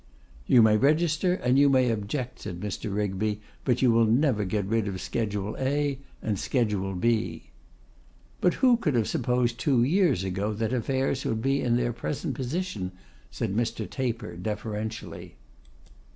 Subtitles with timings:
[0.47, 2.91] 'You may register, and you may object,' said Mr.
[2.91, 7.51] Rigby, 'but you will never get rid of Schedule A and Schedule B.'
[8.41, 12.33] 'But who could have supposed two years ago that affairs would be in their present
[12.33, 12.93] position?'
[13.29, 13.87] said Mr.
[13.87, 15.35] Taper, deferentially.